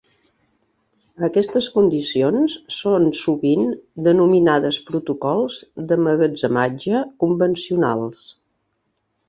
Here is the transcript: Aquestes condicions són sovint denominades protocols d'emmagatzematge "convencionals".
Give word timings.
Aquestes 1.27 1.67
condicions 1.75 2.55
són 2.77 3.05
sovint 3.19 3.69
denominades 4.09 4.81
protocols 4.89 5.61
d'emmagatzematge 5.91 7.05
"convencionals". 7.27 8.27